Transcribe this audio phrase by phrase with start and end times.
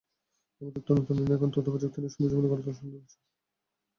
[0.61, 3.17] আমাদের তরুণ-তরুণীরা এখন তথ্যপ্রযুক্তি নিয়ে সুন্দর জীবন গড়ে তোলার স্বপ্ন দেখছে।